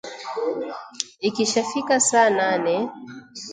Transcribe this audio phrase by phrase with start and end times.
[1.27, 2.75] Ikishafika saa nane